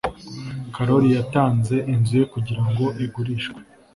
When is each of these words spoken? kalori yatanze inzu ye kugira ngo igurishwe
kalori 0.73 1.09
yatanze 1.17 1.75
inzu 1.93 2.13
ye 2.19 2.25
kugira 2.33 2.63
ngo 2.69 2.85
igurishwe 3.03 3.59